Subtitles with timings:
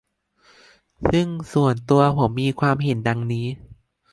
[1.11, 3.47] ซึ่งส่วนตัวผมมีความเห็นดังนี้